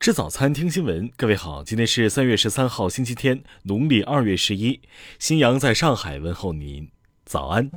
[0.00, 1.10] 吃早餐，听新闻。
[1.14, 4.80] 各位好，今天是三月十三号，星期天，农历二月十一。
[5.18, 6.88] 新阳在上海问候您，
[7.26, 7.70] 早安。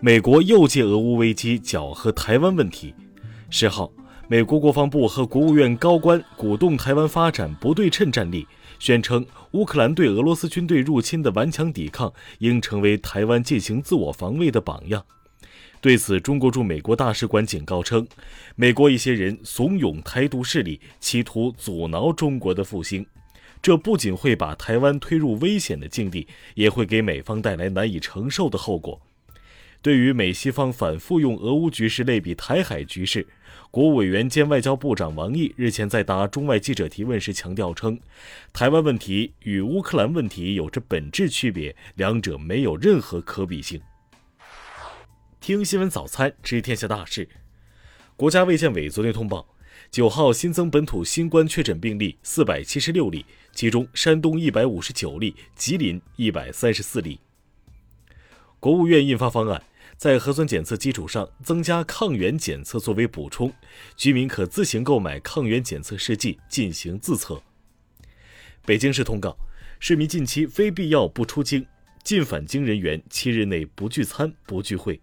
[0.00, 2.94] 美国又借俄乌危机搅和台湾问题。
[3.50, 3.90] 十号，
[4.28, 8.46] 美国国防部和国务院高官鼓动台湾发展不对称战力。
[8.80, 15.04] 宣称乌克兰对俄罗斯军队入侵的顽强抵抗应成为台湾进行自我防卫的榜样。
[15.82, 18.06] 对此，中国驻美国大使馆警告称，
[18.56, 23.06] 美国一些人怂恿台独势力，企图阻挠中国的复兴，
[23.62, 29.00] 这不仅会把台湾推入危险的境地，也会给美方带来难以承受的后果。
[29.82, 33.26] 对于美西方反复用俄乌局势类比台海局势，
[33.70, 37.98] 国务委员兼外交部长王毅日前在答中外记者提问时强调称，
[38.52, 43.80] 台湾问题与乌克兰问题有着本质区别，两者没有任何可比性。
[45.40, 47.26] 听新闻早餐知天下大事。
[48.16, 49.48] 国家卫健委昨天通报，
[49.90, 57.18] 九号新增本土新冠确诊病例四百七十六例，其中山东一百五十九例，吉林一百三十四例。
[58.58, 59.62] 国务院印发方案。
[60.00, 63.52] 在核酸检测基础上增加抗原检测作为补充，
[63.98, 67.42] 居民可自行购买抗原检测试剂进行自测。
[68.64, 69.36] 北京市通告，
[69.78, 71.66] 市民近期非必要不出京，
[72.02, 74.98] 进返京人员七日内不聚餐不聚会。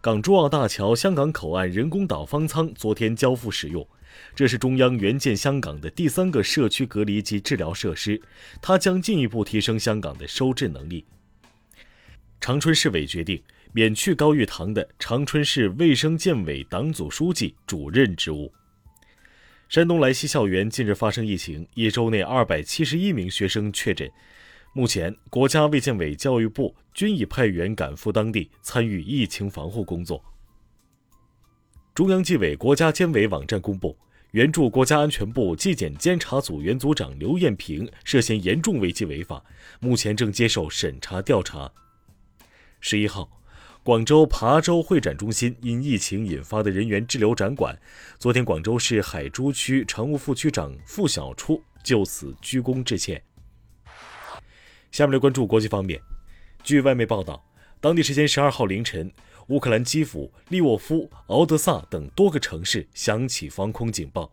[0.00, 3.86] 港珠澳大桥香港口岸人工岛方舱昨天交付使用，
[4.34, 8.22] 这是中央援建香港的第三个社区隔离及治疗设施，
[8.62, 11.04] 它将进一步提升香港的收治能力。
[12.44, 13.42] 长春市委决定
[13.72, 18.52] 免去高玉堂的长春市卫生健委党组书记、主任职务。
[19.70, 24.06] 山东莱西校园近日发生疫情，一周内二百七十一名学生确诊。
[24.74, 30.22] 目前，国家卫健委、教育部均已派员赶赴当地参与疫情防护工作。
[31.94, 33.96] 中央纪委国家监委网站公布，
[34.32, 39.42] 原驻国家安全部纪检监察组原组长刘艳平涉嫌严重违纪违法，
[39.80, 41.72] 目前正接受审查调查。
[42.86, 43.40] 十一号，
[43.82, 47.74] 广州琶洲会展中心因疫情引发的人员滞留展馆，
[48.18, 53.22] 昨天广州市海珠区常务副区长傅小初就此鞠躬致歉。
[54.92, 55.98] 下面来关注国际方面，
[56.62, 57.42] 据外媒报道，
[57.80, 59.10] 当地时间十二号凌晨，
[59.46, 64.30] 乌克兰基辅、利沃夫、敖德萨等多个城市响起防空警报。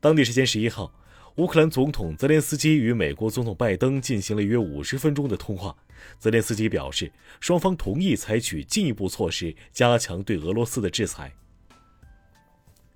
[0.00, 0.92] 当地时间十一号。
[1.36, 5.74] 乌克兰总统泽连斯基与美国总统拜登进行了约五十分钟的通话。
[6.18, 7.10] 泽连斯基表示，
[7.40, 11.32] 双方同意采取进一步措施，加强对俄罗斯的制裁。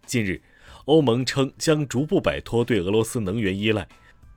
[0.04, 0.42] 近日，
[0.86, 3.86] 欧盟称将逐步摆脱对俄罗斯能源依赖。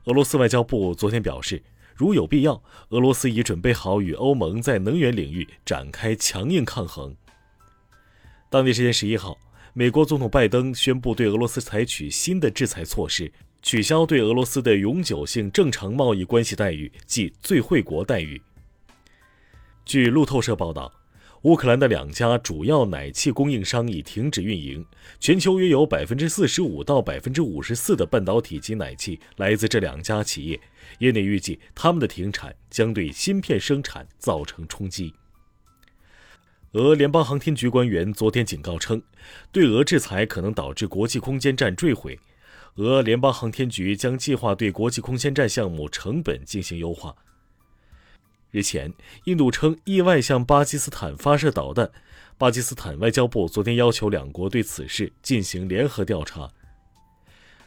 [0.05, 1.61] 俄罗斯外交部昨天表示，
[1.95, 7.15] 如有必要，俄罗斯已准备好与欧盟在能源领域展开强硬抗衡。
[8.49, 9.37] 当地时间十一号，
[9.73, 13.31] 美国总统拜登宣布对俄罗斯采取新的制裁措施。
[13.67, 18.41] 取消对俄罗斯的永久性正常贸易关系待遇，即最惠国待遇。
[19.83, 20.89] 据路透社报道，
[21.41, 24.85] 乌克兰的两家主要奶气供应商已停止运营，
[25.19, 30.57] 全球约有百分之四十五到百分之五十四的半导体及奶气来自这两家企业。
[30.99, 35.13] 业内预计，他们的停产将对芯片生产造成冲击。
[36.71, 39.01] 俄联邦航天局官员昨天警告称，
[39.51, 42.17] 对俄制裁可能导致国际空间站坠毁。
[42.75, 47.15] 俄联邦航天局将计划对国际空间站项目成本进行优化。
[48.51, 48.93] 日前，
[49.25, 51.91] 印度称意外向巴基斯坦发射导弹，
[52.37, 56.49] 巴基斯坦外交部昨天要求两国对此事进行联合调查。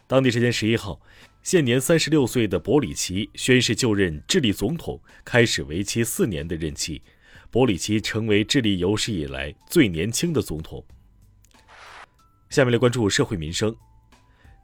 [0.06, 1.00] 当地时间十一号，
[1.42, 7.02] 现年三十六岁的博里奇宣誓就任智利总统，开始为期四年的任期。
[7.50, 10.84] 博里奇成为智利有史以来最年轻的总统。
[12.48, 13.76] 下面来关注社会民生。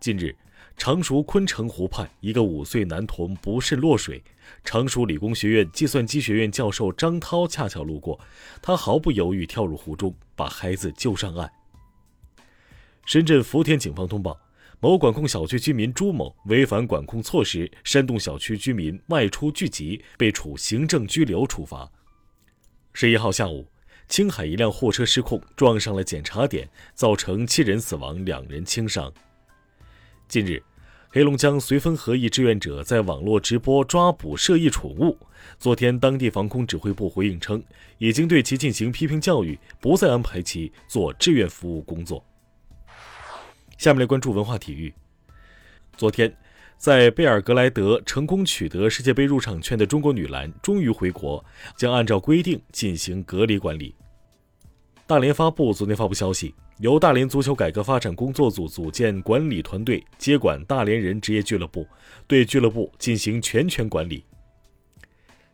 [0.06, 0.32] 近日，
[0.76, 4.22] 常熟昆城湖畔，一个五岁男童不慎落水。
[4.62, 8.16] 常熟理工学院计算机学院教授张涛恰巧路过，
[8.62, 11.50] 他毫不犹豫跳入湖中，把孩子救上岸。
[13.04, 14.38] 深圳福田警方通报，
[14.78, 21.90] 某管控小区居民朱某违反管控措施，煽动小区居民外出聚集，被处行政拘留处罚。
[22.92, 23.66] 十一号下午，
[24.06, 29.12] 青海一辆货车失控撞上了检查点，造成七人死亡，两人轻伤。
[30.28, 30.60] 近日，
[31.08, 35.16] 黑龙江绥芬河一志愿者在网络直播抓捕涉疫宠物。
[35.56, 37.62] 昨天，当地防空指挥部回应称，
[37.98, 42.24] 已经对其进行批评教育，不再安排其做志愿服务工作。
[43.78, 44.92] 下面来关注文化体育。
[45.96, 46.36] 昨天，
[46.76, 51.42] 在贝尔格莱德成功取得世界杯入场券的中国女篮终于回国，
[51.76, 53.94] 将按照规定进行隔离管理。
[55.08, 61.86] 大连发布昨天发布消息，由大连足球改革发展工作组组建管理团队，接管大连人职业俱乐部，
[62.26, 64.24] 对俱乐部进行全权管理。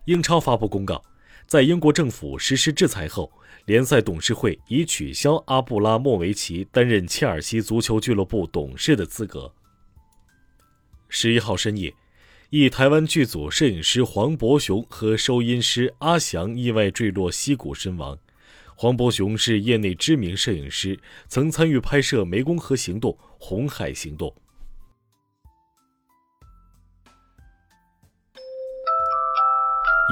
[0.06, 1.02] 英超发布公告，
[1.46, 3.30] 在英国政府实施制裁后，
[3.66, 9.52] 联赛董事会已取消阿布拉莫维奇担任切尔西足球俱乐部董事的资格。
[11.10, 11.92] 十一号深夜，
[12.48, 18.18] 一台湾剧组摄影师黄伯雄和收音师阿翔意外坠落溪谷身亡。
[18.76, 20.98] 黄伯雄是业内知名摄影师，
[21.28, 24.34] 曾参与拍摄湄公河行动、红海行动。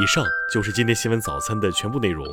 [0.01, 2.25] 以上就是今天新闻早餐的全部内容。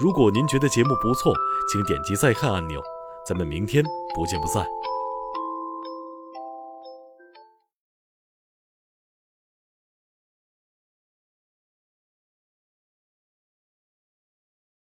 [0.00, 1.34] 如果您觉得节目不错，
[1.72, 2.80] 请点击再看按钮。
[3.26, 3.84] 咱们明天
[4.14, 4.64] 不见不散。